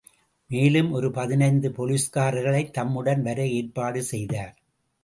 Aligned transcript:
மேலும் 0.49 0.91
ஒரு 0.91 1.11
பதினைந்து 1.11 1.69
போலீஸ்காரர்களைத் 1.69 2.73
தம்முடன் 2.73 3.21
வர 3.21 3.47
ஏற்பாடு 3.47 4.03
செய்தார். 4.03 4.53